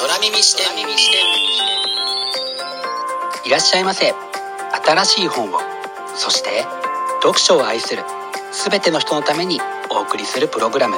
[0.00, 0.64] 空耳視点。
[3.44, 4.14] いらっしゃいませ。
[4.82, 5.58] 新しい本を
[6.16, 6.64] そして
[7.20, 8.02] 読書を愛する
[8.50, 9.60] 全ての人のために
[9.90, 10.96] お送りするプログラム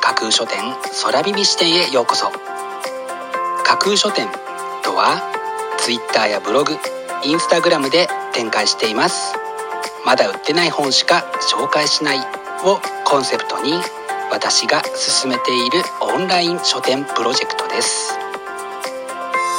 [0.00, 0.58] 架空書店
[1.04, 2.32] 空耳視点へようこそ。
[3.62, 4.26] 架空書店
[4.82, 5.22] とは
[5.78, 6.72] Twitter やブログ
[7.22, 9.36] インスタグラムで展開しています。
[10.04, 12.18] まだ売ってない本しか紹介しない
[12.64, 13.74] をコンセプトに
[14.32, 18.29] 私が進めているオンライン書店プロジェクトです。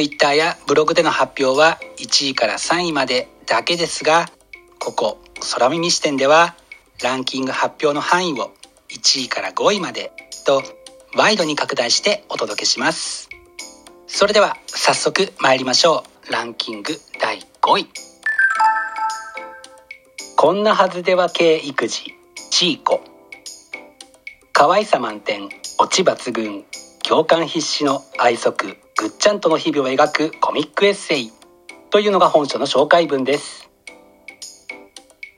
[0.00, 4.30] Twitter やブログでの発表は1位から3位までだけですが
[4.78, 5.18] ここ
[5.52, 6.54] 空耳視点では
[7.02, 8.50] ランキング発表の範囲を
[8.88, 10.10] 1位から5位まで
[10.46, 10.62] と
[11.14, 13.28] ワイドに拡大してお届けします。
[14.06, 16.32] それでは早速参りましょう。
[16.32, 17.88] ランキング第5位。
[20.34, 22.14] こんなはずでは系育児
[22.50, 23.02] チーコ
[24.54, 26.64] 可愛さ満点オチ抜群
[27.02, 31.32] 共感必至の愛足ぐっちゃんとの日々を描くコミックエッセイ
[31.88, 33.70] というのが本書の紹介文です。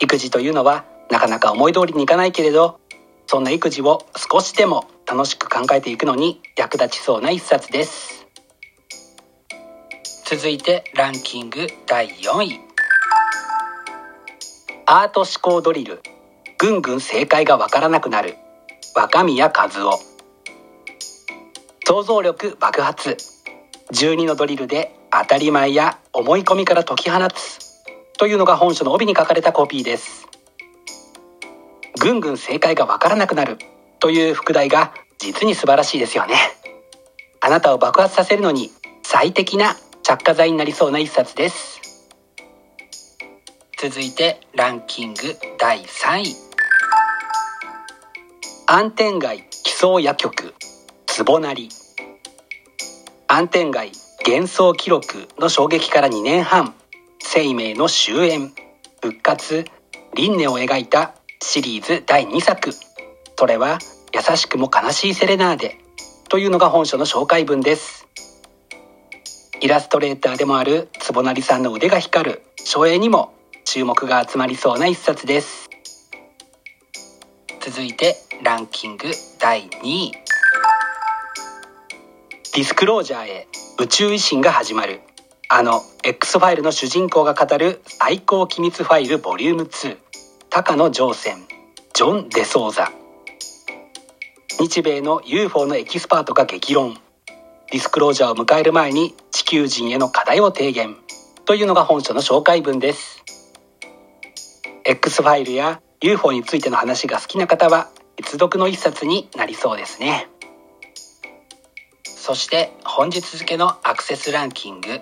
[0.00, 2.80] 育児というのはなかなか思い通りにいかないけれど
[3.28, 8.26] そんな育児を少しでも楽しく考えていくのに役立ちそうな一冊です。
[10.26, 12.60] 続いてランキング第4位。
[14.86, 16.02] アート思考ドリル。
[16.58, 18.34] ぐんぐん正解がわからなくなる。
[18.96, 20.00] 若宮和夫。
[21.86, 23.31] 想像力爆発。
[23.90, 27.58] 12のドリルで当たり前や思い込みから解き放つ
[28.18, 30.28] というのが本書の帯に書かれたコピーです。
[31.98, 33.58] ぐんぐん正解がわからなくなる
[33.98, 36.34] という副題が実に素晴らしいですよね。
[37.40, 38.70] あなたを爆発させるのに
[39.02, 41.80] 最適な着火剤になりそうな一冊です。
[43.78, 45.20] 続いてランキング
[45.58, 46.36] 第3位。
[48.66, 50.54] 暗天街奇想野曲
[51.26, 51.68] 壺なり。
[53.34, 53.92] 暗天街
[54.26, 56.74] 幻想記録の衝撃から2年半。
[57.18, 58.50] 生命の終焉。
[59.00, 59.64] 復活。
[60.14, 62.72] 輪廻を描いたシリーズ第2作。
[63.38, 63.78] それは
[64.14, 65.78] 優しくも悲しいセレナーデ。
[66.28, 68.06] というのが本書の紹介文です。
[69.62, 72.42] イラストレーターでもある坪成さんの腕が光る。
[72.62, 73.32] 書影にも
[73.64, 75.70] 注目が集まりそうな一冊です。
[77.60, 79.10] 続いてランキング
[79.40, 80.31] 第2位。
[82.54, 83.48] ディスクロージャーへ
[83.78, 85.00] 宇宙維新が始まる。
[85.48, 89.96] あの X ファイルの主人公が語る最高機密ファイルボリューム2
[90.50, 91.36] 高野上船
[91.94, 92.92] ジョン・デソーザ。
[94.60, 96.98] 日米の UFO のエキスパートが激論。
[97.70, 100.94] ディスクロージャーを迎える前に地球人への課題を提言。
[101.46, 103.24] というのが本書の紹介文です。
[104.84, 107.88] X ファイルや UFO についての話が好きな方は
[108.18, 110.28] 必読の一冊になりそうですね。
[112.24, 115.00] そして本日付のアクセスランキング栄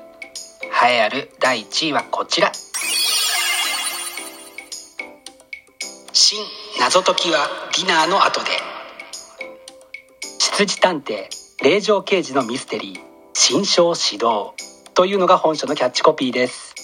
[0.89, 2.51] えある第1位はこちら。
[6.15, 6.43] 新
[6.81, 7.47] 謎解きは
[7.77, 8.47] ディナーの後で。
[10.39, 11.27] 執事探偵
[11.63, 13.01] 令状刑事のミステリー
[13.35, 14.53] 新章指導
[14.95, 16.75] というのが本書のキャッチコピーです。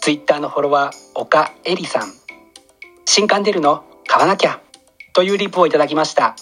[0.00, 2.14] ツイッターのフォロワー岡えりさん。
[3.04, 4.62] 新刊出るの買わなきゃ
[5.12, 6.34] というリプをいただきました。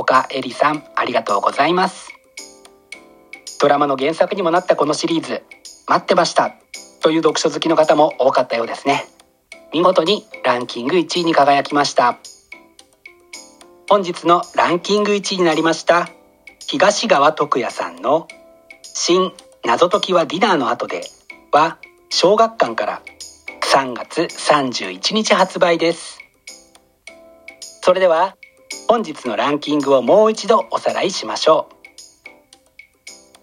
[0.00, 2.08] 岡えりさんありがとうございます。
[3.60, 5.42] ドラマの原作にもなったこのシリーズ
[5.86, 6.54] 待ってました
[7.02, 9.04] という読書好きの方も多かったようですね。
[9.74, 12.18] 見事にランキング1位に輝きました。
[13.90, 16.08] 本日のランキング1位になりました
[16.66, 18.28] 東川徳也さんの
[18.82, 19.32] 新
[19.64, 21.02] 謎解きはディナーの後で
[21.52, 21.76] は
[22.08, 23.02] 小学館から
[23.72, 26.20] 3月31日発売です。
[27.82, 28.36] それでは
[28.90, 31.74] 本日のランキングをもう一度おさらいしましょう。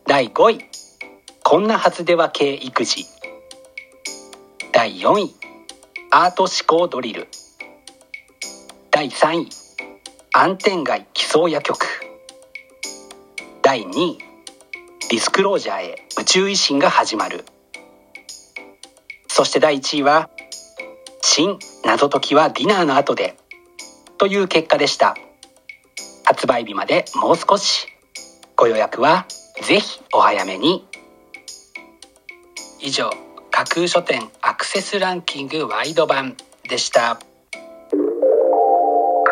[0.05, 0.65] 第5位。
[1.41, 3.05] こんなはずでは系育児。
[4.73, 5.33] 第4位。
[6.11, 7.29] アート思考ドリル。
[8.91, 9.49] 第3位。
[10.33, 11.77] 暗転街奇想夜曲
[13.61, 14.17] 第2位。
[15.09, 17.45] ディスクロージャーへ宇宙維新が始まる。
[19.29, 20.29] そして第1位は
[21.21, 23.37] 新謎解きはディナーの後で。
[24.17, 25.15] という結果でした。
[26.27, 27.87] 発売日までもう少し。
[28.57, 29.25] ご予約は
[29.63, 30.85] ぜひお早めに。
[32.81, 33.09] 以上
[33.49, 36.35] 架空書店アクセスランキングワイド版
[36.67, 37.15] でした。
[37.15, 37.21] 架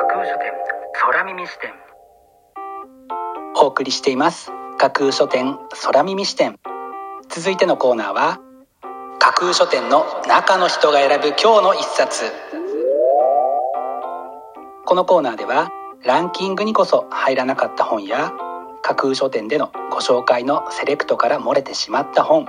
[0.07, 0.53] 空書店
[0.93, 1.73] 空耳視点。
[3.57, 4.51] お送りしています。
[4.77, 6.57] 架空書店空耳視点。
[7.27, 8.39] 続いてのコーナーは
[9.19, 12.31] 架空書店の中の人が選ぶ今日の一冊。
[14.85, 15.69] このコーナーでは
[16.05, 18.31] ランキングにこそ入らなかった本や
[18.83, 22.45] 架空書店でのご紹介のセレクトから漏れてしまった本。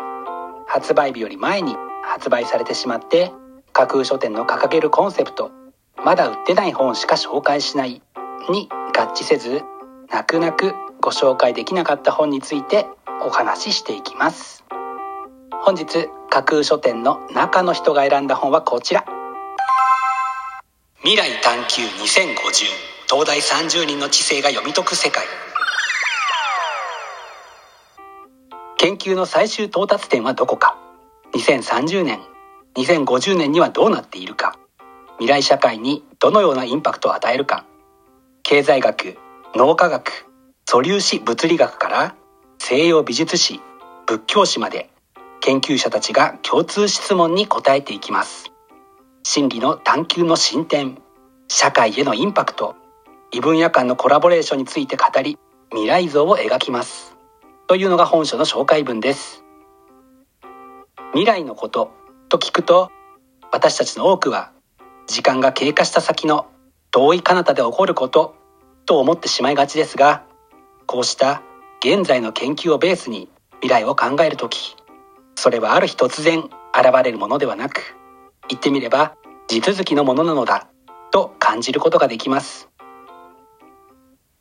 [0.67, 1.75] 発売日より前に
[2.05, 3.33] 発売されてしまって
[3.73, 5.53] 架空書店の掲げるコンセプト
[6.05, 8.03] まだ売ってない本しか紹介しない
[8.51, 9.63] に合致せず
[10.11, 12.87] 泣く泣くご紹介できなかった本について
[13.25, 14.65] お話ししていきます。
[15.63, 19.07] 本日架空書店の中の人が選んだ本はこちら。
[20.99, 25.25] 未来探求2050東大30人の知性が読み解く世界。
[28.79, 30.77] 研究の最終到達点はどこか。
[31.33, 32.19] 2030年
[32.75, 34.59] 2050年にはどうなっているか。
[35.19, 37.65] 未来社会にどのようなインパクトを与えるか。
[38.43, 39.17] 経済学
[39.55, 40.27] 脳科学
[40.69, 42.17] 素粒子物理学から
[42.59, 43.61] 西洋美術史
[44.07, 44.91] 仏教史まで
[45.41, 48.51] 研究者たちが共通質問に答えていきます。
[49.23, 50.99] 心理の探求の進展
[51.47, 52.75] 社会へのインパクト。
[53.33, 55.39] 異分野間のコラボレーションについて語り
[55.71, 57.17] 未来像を描きます
[57.67, 59.43] というのが本書の紹介文です。
[61.13, 61.91] 未来のこと
[62.29, 62.91] と聞くと、
[63.51, 64.53] 私たちの多くは、
[65.07, 66.47] 時間が経過した先の
[66.91, 68.37] 遠い彼方で起こること
[68.85, 70.25] と思ってしまいがちですが、
[70.87, 71.43] こうした
[71.81, 73.29] 現在の研究をベースに
[73.61, 74.77] 未来を考えるとき、
[75.35, 76.51] それはある日突然現
[77.03, 77.97] れるものではなく、
[78.49, 79.17] 言ってみれば
[79.49, 80.69] 地続きのものなのだ
[81.11, 82.69] と感じることができます。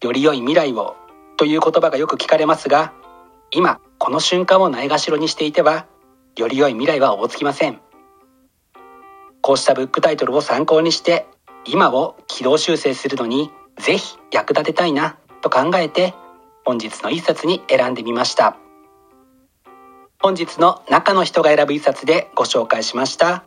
[0.01, 0.95] より良い未来を
[1.37, 2.93] という言葉がよく聞かれますが、
[3.51, 5.85] 今この瞬間をないがしろにしていては
[6.35, 7.79] より良い未来はおぼつきません。
[9.41, 11.27] こうしたブックタイトルを参考にして
[11.65, 16.13] 今を軌道修正するのにぜひ役立てたいなと考えて
[16.65, 18.57] 本日の一冊に選んでみました。
[20.25, 23.43] 本日の中の人が選ぶ一冊でご紹介しました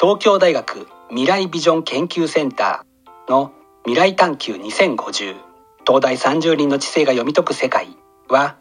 [0.00, 3.52] 東京大学未来ビジョン研究センターの
[3.84, 5.49] 未来探求2050
[5.86, 7.96] 東大30人の知性が読み解く世界
[8.28, 8.56] は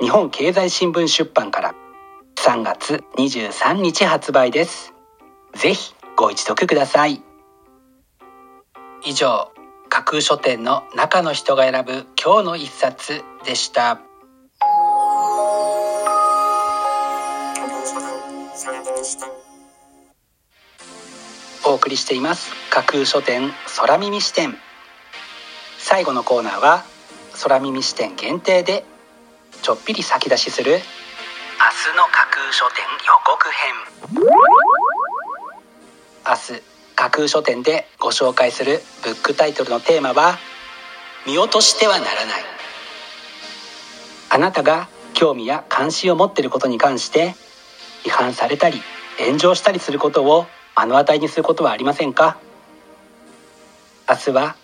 [0.00, 1.74] 日本経済新聞出版から
[2.36, 4.94] 3月23日発売です。
[5.54, 7.22] ぜひご一読ください。
[9.04, 9.52] 以上、
[9.88, 14.00] 架空書店の中の人が選ぶ今日の一冊でした。
[21.66, 24.56] お送りしています架空書店空耳視点
[25.90, 26.84] 最後のコーナーは
[27.42, 28.84] 空耳視点限定で
[29.62, 30.82] ちょっぴり先出しする明日
[31.96, 33.74] の架空書店予告編。
[36.26, 36.62] 明日
[36.94, 40.36] 架空書店でご紹介するブックタイトルのテーマは
[41.26, 42.42] 見落としてはならない。
[44.28, 47.34] あなたが興味や関心を持っていることに関して
[48.04, 48.82] 批判されたり
[49.18, 50.44] 炎上したりすることを
[50.76, 52.36] 目の当たりにすることはありませんか？
[54.06, 54.54] 明日は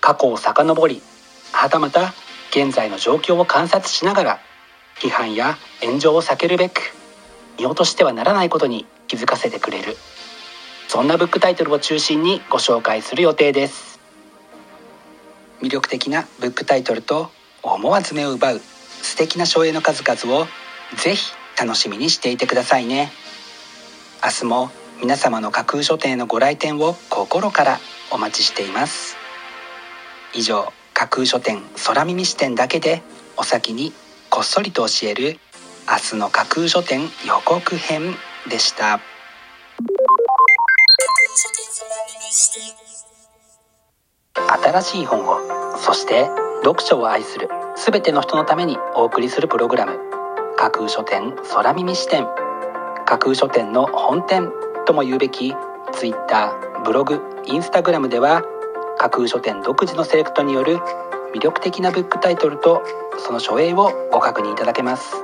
[0.00, 1.02] 過去を遡り
[1.52, 2.14] はたまた
[2.50, 4.40] 現在の状況を観察しながら
[5.00, 6.94] 批判や炎上を避けるべく
[7.58, 9.96] 見落としてはならないことに気づかせてくれる。
[10.88, 14.00] そんなブックタイトルを中心にご紹介する予定です。
[15.62, 17.30] 魅力的なブックタイトルと
[17.62, 18.60] 思わず目を奪う
[19.02, 20.46] 素敵な書影の数々を
[20.96, 23.12] ぜひ楽しみにしていてくださいね。
[24.24, 27.78] 明日も皆様の架空書店のご来店を心から
[28.10, 29.19] お待ちしています。
[30.34, 33.02] 以上架空書店空耳視点だけで
[33.36, 33.92] お先に
[34.28, 35.38] こっそりと教える
[35.88, 38.14] 明日の架空書店予告編
[38.48, 39.00] でした。
[44.62, 45.38] 新しい本を
[45.76, 46.28] そして
[46.62, 49.98] 読書を愛する全ての人のためにお送りするプログラム。
[50.56, 52.26] 架空書店空耳視点。
[53.06, 54.52] 架空書店の本店
[54.86, 55.54] とも言うべき
[55.92, 56.52] Twitter
[56.84, 58.42] ブログインスタグラムでは
[59.00, 60.76] 架空書店独自のセレクトによる
[61.34, 62.82] 魅力的なブックタイトルと
[63.18, 65.14] その書影をご確認いただけます。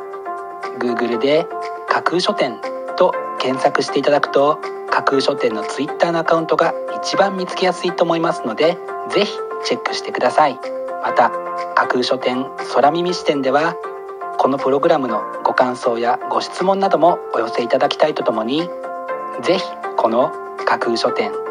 [0.78, 1.46] Google で
[1.86, 2.58] 架空書店
[2.96, 4.58] と検索していただくと
[4.90, 8.78] 架空書店の Twitter のアカウントが一番見つけやすいと思いますので
[9.10, 9.32] ぜひ
[9.66, 10.58] チェックしてください。
[11.02, 11.30] また
[11.74, 13.76] 架空書店空耳視点では
[14.38, 18.70] このプログラムのご感想やご質問などもお寄せいただきたいとともに
[19.42, 19.64] ぜひ
[19.98, 20.32] この
[20.64, 21.30] 架空書店